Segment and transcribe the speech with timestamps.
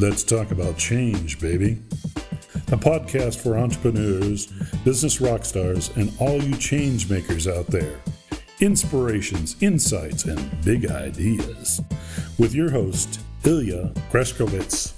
[0.00, 1.76] Let's talk about change, baby.
[2.72, 4.46] A podcast for entrepreneurs,
[4.82, 8.00] business rock stars, and all you change makers out there.
[8.60, 11.82] Inspirations, insights, and big ideas.
[12.38, 14.94] With your host, Ilya Greskowitz.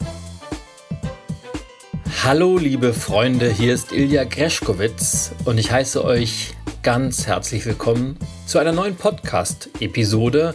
[2.22, 8.16] Hallo, liebe Freunde, hier ist Ilja Greschkowitz und ich heiße euch ganz herzlich willkommen
[8.46, 10.54] zu einer neuen Podcast-Episode,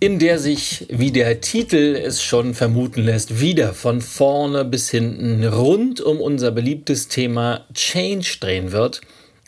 [0.00, 5.44] in der sich, wie der Titel es schon vermuten lässt, wieder von vorne bis hinten
[5.44, 9.00] rund um unser beliebtes Thema Change drehen wird.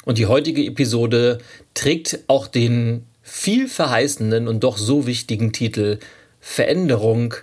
[0.05, 1.39] Und die heutige Episode
[1.75, 5.99] trägt auch den viel verheißenden und doch so wichtigen Titel
[6.41, 7.35] Veränderung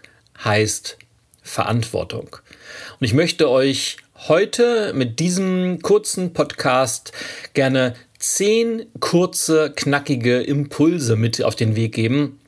[0.43, 0.97] heißt
[1.41, 2.35] Verantwortung.
[2.99, 3.97] Und ich möchte euch
[4.27, 7.13] heute mit diesem kurzen Podcast
[7.53, 12.39] gerne zehn kurze, knackige Impulse mit auf den Weg geben,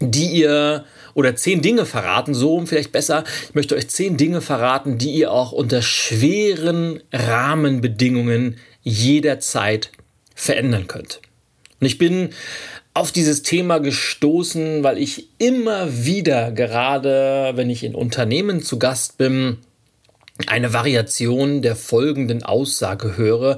[0.00, 0.84] die ihr
[1.14, 3.24] oder zehn Dinge verraten, so vielleicht besser.
[3.48, 9.90] Ich möchte euch zehn Dinge verraten, die ihr auch unter schweren Rahmenbedingungen jederzeit
[10.34, 11.20] verändern könnt.
[11.80, 12.30] Und ich bin
[12.92, 19.18] auf dieses Thema gestoßen, weil ich immer wieder, gerade wenn ich in Unternehmen zu Gast
[19.18, 19.58] bin,
[20.46, 23.56] eine Variation der folgenden Aussage höre.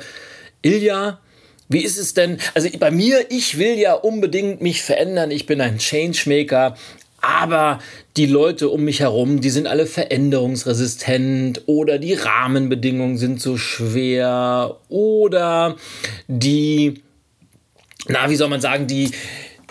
[0.62, 1.20] Ilja,
[1.68, 2.38] wie ist es denn?
[2.54, 5.30] Also bei mir, ich will ja unbedingt mich verändern.
[5.30, 6.76] Ich bin ein Changemaker.
[7.20, 7.80] Aber
[8.16, 14.76] die Leute um mich herum, die sind alle veränderungsresistent oder die Rahmenbedingungen sind so schwer
[14.88, 15.76] oder
[16.28, 17.02] die,
[18.06, 19.10] na, wie soll man sagen, die,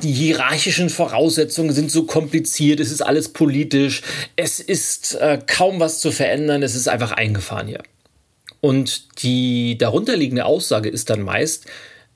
[0.04, 4.02] die hierarchischen Voraussetzungen sind so kompliziert, es ist alles politisch,
[4.36, 7.84] es ist äh, kaum was zu verändern, es ist einfach eingefahren hier.
[8.66, 11.68] Und die darunterliegende Aussage ist dann meist,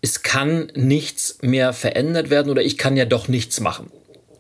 [0.02, 3.92] es kann nichts mehr verändert werden oder ich kann ja doch nichts machen.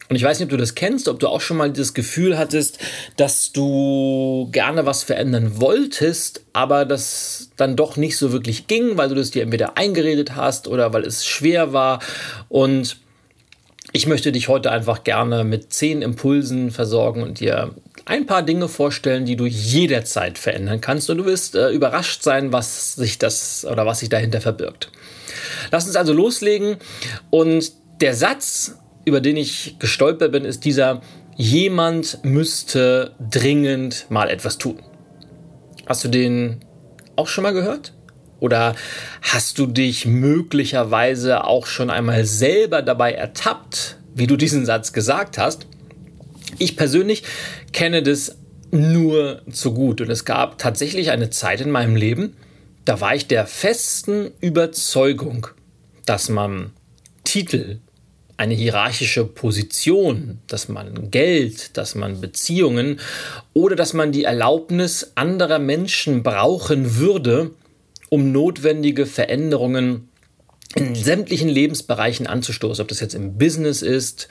[0.10, 2.40] Und ich weiß nicht, ob du das kennst, ob du auch schon mal das Gefühl
[2.40, 2.80] hattest,
[3.16, 9.10] dass du gerne was verändern wolltest, aber das dann doch nicht so wirklich ging, weil
[9.10, 12.00] du das dir entweder eingeredet hast oder weil es schwer war.
[12.48, 12.98] Und
[13.92, 18.68] ich möchte dich heute einfach gerne mit zehn Impulsen versorgen und dir ein paar Dinge
[18.68, 23.66] vorstellen, die du jederzeit verändern kannst und du wirst äh, überrascht sein, was sich das
[23.66, 24.92] oder was sich dahinter verbirgt.
[25.72, 26.78] Lass uns also loslegen
[27.30, 27.72] und
[28.02, 31.02] der Satz, über den ich gestolpert bin, ist dieser
[31.36, 34.82] jemand müsste dringend mal etwas tun.
[35.86, 36.60] Hast du den
[37.16, 37.94] auch schon mal gehört?
[38.40, 38.76] Oder
[39.22, 45.38] hast du dich möglicherweise auch schon einmal selber dabei ertappt, wie du diesen Satz gesagt
[45.38, 45.68] hast?
[46.58, 47.24] Ich persönlich
[47.72, 48.38] kenne das
[48.72, 50.02] nur zu gut.
[50.02, 52.36] Und es gab tatsächlich eine Zeit in meinem Leben,
[52.86, 55.48] da war ich der festen Überzeugung,
[56.06, 56.72] dass man
[57.24, 57.80] Titel,
[58.38, 63.02] eine hierarchische Position, dass man Geld, dass man Beziehungen
[63.54, 67.52] oder dass man die Erlaubnis anderer Menschen brauchen würde,
[68.08, 70.08] um notwendige Veränderungen
[70.74, 74.30] in sämtlichen Lebensbereichen anzustoßen, ob das jetzt im Business ist,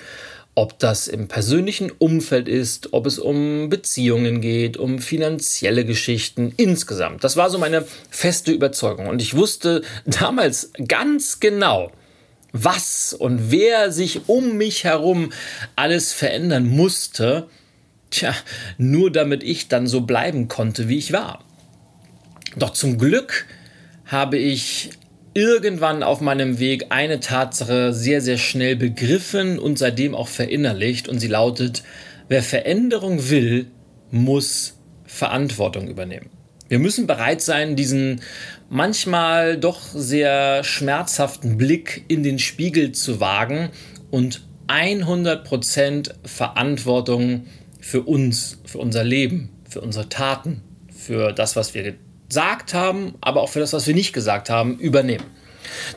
[0.55, 7.23] ob das im persönlichen Umfeld ist, ob es um Beziehungen geht, um finanzielle Geschichten insgesamt.
[7.23, 9.07] Das war so meine feste Überzeugung.
[9.07, 11.93] Und ich wusste damals ganz genau,
[12.53, 15.33] was und wer sich um mich herum
[15.77, 17.49] alles verändern musste,
[18.11, 18.35] tja,
[18.79, 21.45] nur damit ich dann so bleiben konnte, wie ich war.
[22.57, 23.47] Doch zum Glück
[24.07, 24.91] habe ich
[25.39, 31.21] irgendwann auf meinem Weg eine Tatsache sehr, sehr schnell begriffen und seitdem auch verinnerlicht und
[31.21, 31.85] sie lautet,
[32.27, 33.67] wer Veränderung will,
[34.11, 36.31] muss Verantwortung übernehmen.
[36.69, 38.21] Wir müssen bereit sein, diesen
[38.69, 43.71] manchmal doch sehr schmerzhaften Blick in den Spiegel zu wagen
[44.11, 47.47] und 100% Verantwortung
[47.81, 51.95] für uns, für unser Leben, für unsere Taten, für das, was wir
[52.29, 55.25] gesagt haben, aber auch für das, was wir nicht gesagt haben, übernehmen.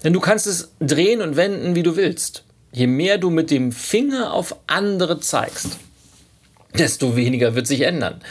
[0.04, 2.44] Denn du kannst es drehen und wenden, wie du willst.
[2.72, 5.78] Je mehr du mit dem Finger auf andere zeigst,
[6.78, 8.22] desto weniger wird sich ändern.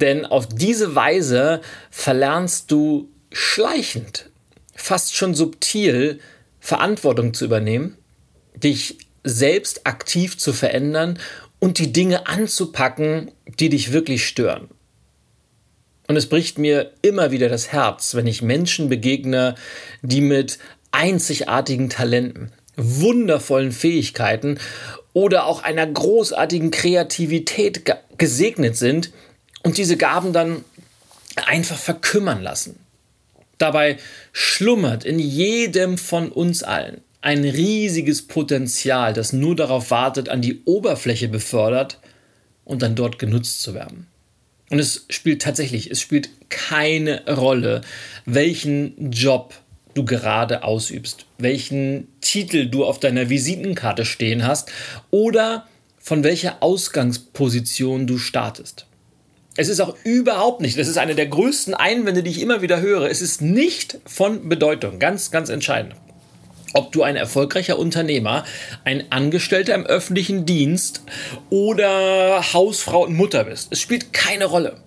[0.00, 1.60] Denn auf diese Weise
[1.90, 4.30] verlernst du schleichend,
[4.74, 6.20] fast schon subtil,
[6.60, 7.98] Verantwortung zu übernehmen,
[8.56, 11.18] dich selbst aktiv zu verändern
[11.58, 14.68] und die Dinge anzupacken, die dich wirklich stören.
[16.06, 19.54] Und es bricht mir immer wieder das Herz, wenn ich Menschen begegne,
[20.02, 20.58] die mit
[20.90, 24.58] einzigartigen Talenten, wundervollen Fähigkeiten
[25.12, 27.82] oder auch einer großartigen Kreativität
[28.18, 29.12] gesegnet sind
[29.62, 30.64] und diese Gaben dann
[31.46, 32.78] einfach verkümmern lassen.
[33.58, 33.98] Dabei
[34.32, 40.62] schlummert in jedem von uns allen ein riesiges Potenzial, das nur darauf wartet, an die
[40.66, 41.98] Oberfläche befördert
[42.66, 44.06] und dann dort genutzt zu werden.
[44.70, 47.82] Und es spielt tatsächlich, es spielt keine Rolle,
[48.24, 49.54] welchen Job
[49.94, 54.70] du gerade ausübst, welchen Titel du auf deiner Visitenkarte stehen hast
[55.10, 55.66] oder
[55.98, 58.86] von welcher Ausgangsposition du startest.
[59.56, 62.80] Es ist auch überhaupt nicht, das ist eine der größten Einwände, die ich immer wieder
[62.80, 65.94] höre, es ist nicht von Bedeutung, ganz, ganz entscheidend.
[66.74, 68.44] Ob du ein erfolgreicher Unternehmer,
[68.84, 71.02] ein Angestellter im öffentlichen Dienst
[71.48, 74.82] oder Hausfrau und Mutter bist, es spielt keine Rolle.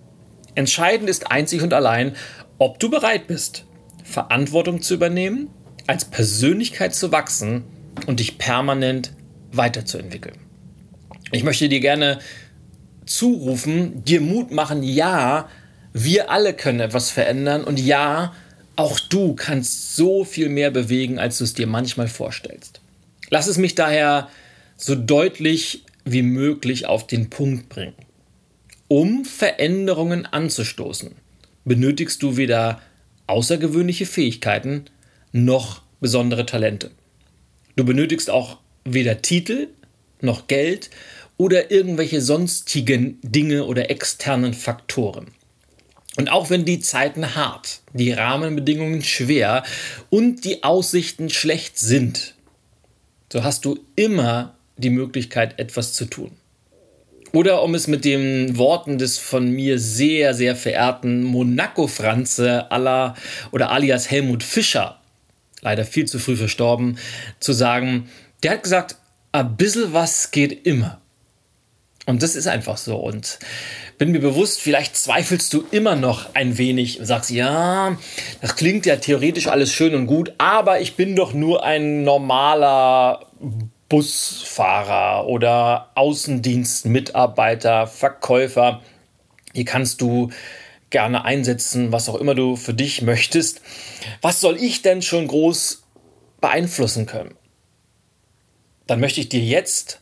[0.54, 2.14] Entscheidend ist einzig und allein,
[2.58, 3.64] ob du bereit bist,
[4.04, 5.50] Verantwortung zu übernehmen,
[5.86, 7.64] als Persönlichkeit zu wachsen
[8.06, 9.12] und dich permanent
[9.52, 10.36] weiterzuentwickeln.
[11.32, 12.18] Ich möchte dir gerne
[13.06, 15.48] zurufen, dir Mut machen, ja,
[15.92, 18.34] wir alle können etwas verändern und ja,
[18.78, 22.80] auch du kannst so viel mehr bewegen, als du es dir manchmal vorstellst.
[23.28, 24.28] Lass es mich daher
[24.76, 27.96] so deutlich wie möglich auf den Punkt bringen.
[28.86, 31.10] Um Veränderungen anzustoßen,
[31.64, 32.80] benötigst du weder
[33.26, 34.84] außergewöhnliche Fähigkeiten
[35.32, 36.92] noch besondere Talente.
[37.74, 39.66] Du benötigst auch weder Titel
[40.20, 40.90] noch Geld
[41.36, 45.32] oder irgendwelche sonstigen Dinge oder externen Faktoren.
[46.18, 49.62] Und auch wenn die Zeiten hart, die Rahmenbedingungen schwer
[50.10, 52.34] und die Aussichten schlecht sind,
[53.32, 56.32] so hast du immer die Möglichkeit, etwas zu tun.
[57.32, 63.14] Oder um es mit den Worten des von mir sehr, sehr verehrten Monaco-Franze aller
[63.52, 65.00] oder alias Helmut Fischer,
[65.60, 66.98] leider viel zu früh verstorben,
[67.38, 68.08] zu sagen,
[68.42, 68.96] der hat gesagt,
[69.30, 71.00] ein bisschen was geht immer.
[72.06, 72.96] Und das ist einfach so.
[72.96, 73.38] Und
[73.98, 77.98] bin mir bewusst, vielleicht zweifelst du immer noch ein wenig und sagst, ja,
[78.40, 83.26] das klingt ja theoretisch alles schön und gut, aber ich bin doch nur ein normaler
[83.88, 88.82] Busfahrer oder Außendienstmitarbeiter, Verkäufer.
[89.52, 90.30] Hier kannst du
[90.90, 93.60] gerne einsetzen, was auch immer du für dich möchtest.
[94.22, 95.82] Was soll ich denn schon groß
[96.40, 97.34] beeinflussen können?
[98.86, 100.00] Dann möchte ich dir jetzt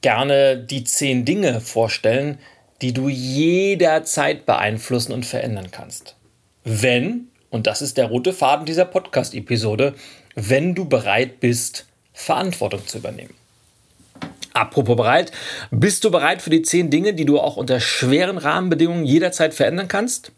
[0.00, 2.38] gerne die zehn Dinge vorstellen,
[2.82, 6.16] die du jederzeit beeinflussen und verändern kannst.
[6.64, 9.94] Wenn, und das ist der rote Faden dieser Podcast-Episode,
[10.34, 13.34] wenn du bereit bist, Verantwortung zu übernehmen.
[14.52, 15.30] Apropos bereit,
[15.70, 19.88] bist du bereit für die zehn Dinge, die du auch unter schweren Rahmenbedingungen jederzeit verändern
[19.88, 20.32] kannst?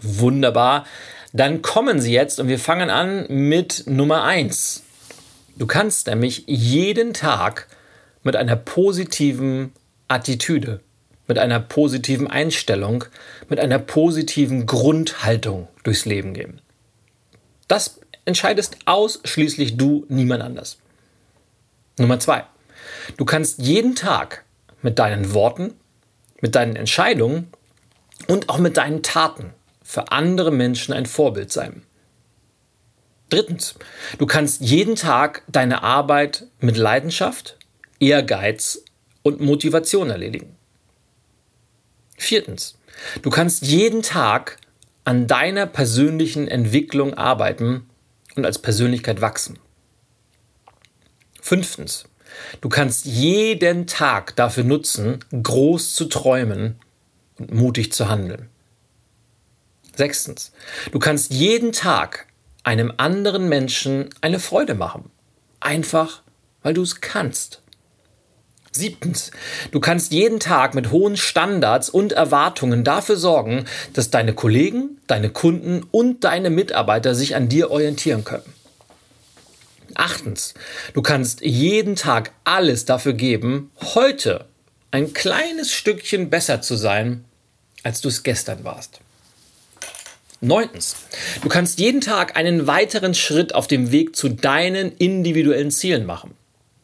[0.00, 0.86] Wunderbar.
[1.32, 4.84] Dann kommen sie jetzt und wir fangen an mit Nummer eins.
[5.56, 7.66] Du kannst nämlich jeden Tag
[8.22, 9.72] mit einer positiven
[10.06, 10.80] Attitüde,
[11.28, 13.04] mit einer positiven Einstellung,
[13.48, 16.60] mit einer positiven Grundhaltung durchs Leben gehen.
[17.68, 20.78] Das entscheidest ausschließlich du, niemand anders.
[21.98, 22.44] Nummer zwei.
[23.16, 24.44] Du kannst jeden Tag
[24.82, 25.74] mit deinen Worten,
[26.40, 27.48] mit deinen Entscheidungen
[28.26, 29.52] und auch mit deinen Taten
[29.82, 31.82] für andere Menschen ein Vorbild sein.
[33.30, 33.74] Drittens,
[34.18, 37.58] du kannst jeden Tag deine Arbeit mit Leidenschaft,
[37.98, 38.82] Ehrgeiz
[39.22, 40.57] und Motivation erledigen.
[42.18, 42.76] Viertens,
[43.22, 44.58] du kannst jeden Tag
[45.04, 47.88] an deiner persönlichen Entwicklung arbeiten
[48.34, 49.58] und als Persönlichkeit wachsen.
[51.40, 52.04] Fünftens,
[52.60, 56.78] du kannst jeden Tag dafür nutzen, groß zu träumen
[57.38, 58.50] und mutig zu handeln.
[59.96, 60.52] Sechstens,
[60.92, 62.26] du kannst jeden Tag
[62.64, 65.10] einem anderen Menschen eine Freude machen.
[65.60, 66.22] Einfach,
[66.62, 67.62] weil du es kannst.
[68.78, 69.32] Siebtens,
[69.72, 75.30] du kannst jeden Tag mit hohen Standards und Erwartungen dafür sorgen, dass deine Kollegen, deine
[75.30, 78.54] Kunden und deine Mitarbeiter sich an dir orientieren können.
[79.94, 80.54] Achtens,
[80.94, 84.46] du kannst jeden Tag alles dafür geben, heute
[84.90, 87.24] ein kleines Stückchen besser zu sein,
[87.82, 89.00] als du es gestern warst.
[90.40, 90.94] Neuntens,
[91.42, 96.37] du kannst jeden Tag einen weiteren Schritt auf dem Weg zu deinen individuellen Zielen machen.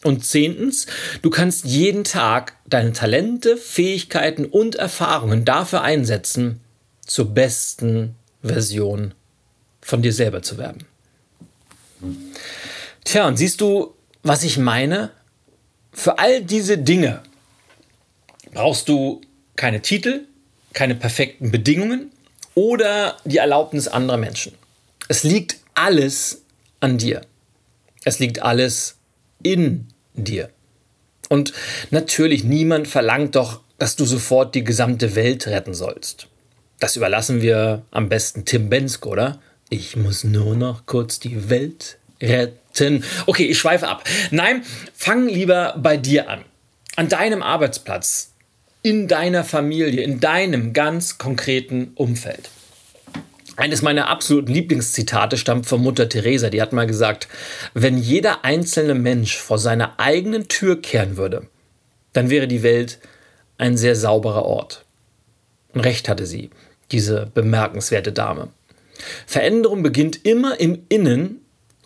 [0.04, 0.86] Und zehntens,
[1.22, 6.60] du kannst jeden Tag deine Talente, Fähigkeiten und Erfahrungen dafür einsetzen,
[7.06, 9.14] zur besten Version
[9.80, 10.84] von dir selber zu werden.
[13.04, 15.10] Tja, und siehst du, was ich meine?
[15.92, 17.22] Für all diese Dinge
[18.52, 19.22] brauchst du
[19.56, 20.26] keine Titel,
[20.74, 22.10] keine perfekten Bedingungen
[22.54, 24.52] oder die Erlaubnis anderer Menschen.
[25.08, 26.42] Es liegt alles
[26.80, 27.22] an dir.
[28.04, 28.96] Es liegt alles
[29.42, 30.50] in dir.
[31.28, 31.52] Und
[31.90, 36.28] natürlich, niemand verlangt doch, dass du sofort die gesamte Welt retten sollst.
[36.80, 39.40] Das überlassen wir am besten Tim Bensko, oder?
[39.70, 43.04] Ich muss nur noch kurz die Welt retten.
[43.26, 44.04] Okay, ich schweife ab.
[44.30, 44.62] Nein,
[44.94, 46.44] fang lieber bei dir an.
[46.96, 48.30] An deinem Arbeitsplatz.
[48.84, 52.50] in deiner Familie, in deinem ganz konkreten Umfeld.
[53.56, 56.50] Eines meiner absoluten Lieblingszitate stammt von Mutter Teresa.
[56.50, 57.28] Die hat mal gesagt,
[57.72, 61.46] wenn jeder einzelne Mensch vor seiner eigenen Tür kehren würde,
[62.12, 62.98] dann wäre die Welt
[63.58, 64.84] ein sehr sauberer Ort.
[65.72, 66.50] Und recht hatte sie,
[66.90, 68.48] diese bemerkenswerte Dame.
[69.26, 71.40] Veränderung beginnt immer im Innen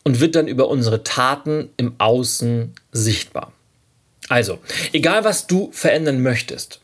[0.04, 3.52] und wird dann über unsere Taten im Außen sichtbar.
[4.28, 4.58] Also,
[4.92, 6.80] egal was du verändern möchtest,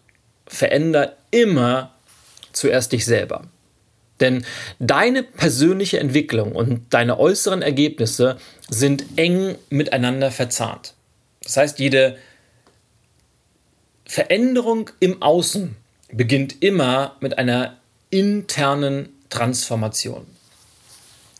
[0.46, 1.94] veränder immer
[2.52, 3.44] zuerst dich selber.
[4.24, 4.46] Denn
[4.78, 8.38] deine persönliche Entwicklung und deine äußeren Ergebnisse
[8.70, 10.94] sind eng miteinander verzahnt.
[11.42, 12.16] Das heißt, jede
[14.06, 15.76] Veränderung im Außen
[16.10, 17.76] beginnt immer mit einer
[18.08, 20.26] internen Transformation.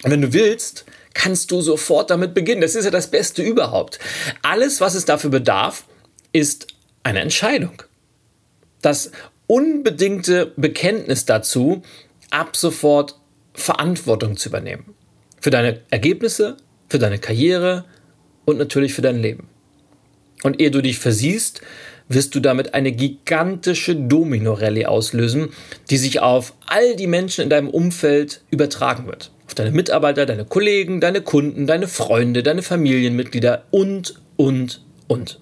[0.02, 2.60] Und wenn du willst, kannst du sofort damit beginnen.
[2.60, 3.98] Das ist ja das Beste überhaupt.
[4.42, 5.86] Alles, was es dafür bedarf,
[6.32, 6.66] ist
[7.02, 7.82] eine Entscheidung.
[8.82, 9.10] Das
[9.46, 11.82] unbedingte Bekenntnis dazu,
[12.34, 13.14] ab sofort
[13.54, 14.94] Verantwortung zu übernehmen.
[15.40, 16.56] Für deine Ergebnisse,
[16.88, 17.84] für deine Karriere
[18.44, 19.48] und natürlich für dein Leben.
[20.42, 21.62] Und ehe du dich versiehst,
[22.08, 25.50] wirst du damit eine gigantische Domino-Rallye auslösen,
[25.90, 29.30] die sich auf all die Menschen in deinem Umfeld übertragen wird.
[29.46, 35.38] Auf deine Mitarbeiter, deine Kollegen, deine Kunden, deine Freunde, deine Familienmitglieder und, und, und.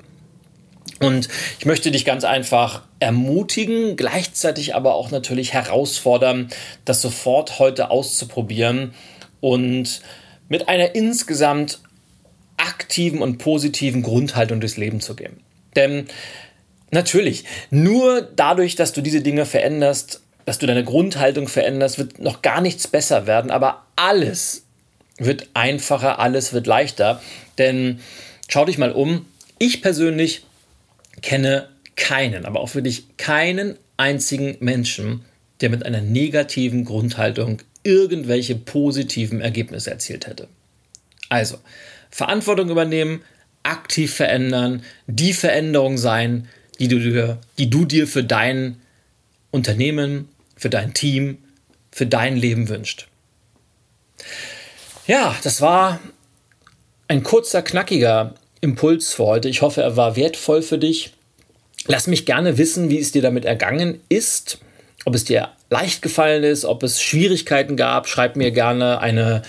[1.01, 6.49] Und ich möchte dich ganz einfach ermutigen, gleichzeitig aber auch natürlich herausfordern,
[6.85, 8.95] das sofort heute auszuprobieren
[9.41, 10.03] und
[10.49, 11.81] mit einer insgesamt
[12.57, 15.41] aktiven und positiven Grundhaltung durchs Leben zu gehen.
[15.75, 16.07] Denn
[16.91, 22.43] natürlich, nur dadurch, dass du diese Dinge veränderst, dass du deine Grundhaltung veränderst, wird noch
[22.43, 24.65] gar nichts besser werden, aber alles
[25.19, 27.21] wird einfacher, alles wird leichter.
[27.59, 28.01] Denn
[28.49, 29.27] schau dich mal um,
[29.59, 30.45] ich persönlich
[31.23, 35.25] kenne keinen, aber auch wirklich keinen einzigen Menschen,
[35.61, 40.49] der mit einer negativen Grundhaltung irgendwelche positiven Ergebnisse erzielt hätte.
[41.29, 41.59] Also,
[42.11, 43.23] Verantwortung übernehmen,
[43.63, 46.49] aktiv verändern, die Veränderung sein,
[46.79, 48.77] die du dir, die du dir für dein
[49.51, 51.39] Unternehmen, für dein Team,
[51.91, 53.09] für dein Leben wünscht.
[55.07, 56.01] Ja, das war
[57.09, 59.49] ein kurzer, knackiger Impuls für heute.
[59.49, 61.13] Ich hoffe, er war wertvoll für dich.
[61.87, 64.59] Lass mich gerne wissen, wie es dir damit ergangen ist,
[65.05, 68.09] ob es dir leicht gefallen ist, ob es Schwierigkeiten gab.
[68.09, 69.43] Schreib mir gerne eine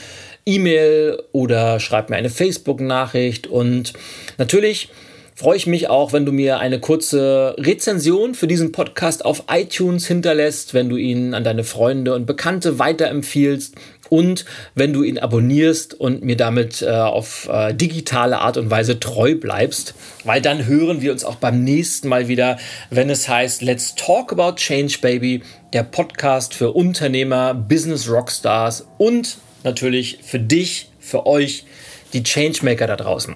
[0.45, 3.45] E-Mail oder schreib mir eine Facebook-Nachricht.
[3.45, 3.93] Und
[4.39, 4.89] natürlich
[5.35, 10.07] freue ich mich auch, wenn du mir eine kurze Rezension für diesen Podcast auf iTunes
[10.07, 13.75] hinterlässt, wenn du ihn an deine Freunde und Bekannte weiterempfiehlst
[14.09, 18.99] und wenn du ihn abonnierst und mir damit äh, auf äh, digitale Art und Weise
[18.99, 22.57] treu bleibst, weil dann hören wir uns auch beim nächsten Mal wieder,
[22.91, 25.41] wenn es heißt Let's Talk About Change Baby,
[25.73, 31.65] der Podcast für Unternehmer, Business Rockstars und natürlich für dich, für euch,
[32.13, 33.35] die Changemaker da draußen.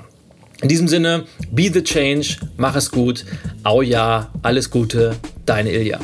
[0.61, 3.23] In diesem Sinne, be the change, mach es gut.
[3.63, 5.99] Au ja, alles Gute, deine Ilja.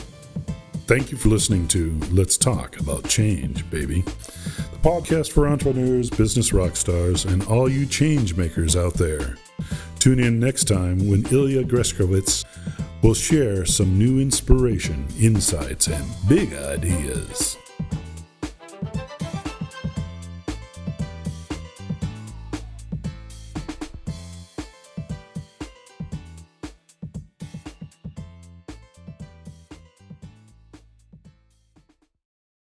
[0.86, 4.04] Thank you for listening to Let's Talk About Change, baby.
[4.04, 9.38] The podcast for entrepreneurs, business rock stars, and all you change makers out there.
[10.00, 12.44] Tune in next time when Ilya Greskowitz
[13.02, 17.58] will share some new inspiration, insights, and big ideas.